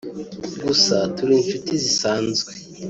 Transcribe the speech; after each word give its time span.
gusa 0.65 0.95
turi 1.15 1.31
inshuti 1.39 1.71
zisanzwe 1.83 2.51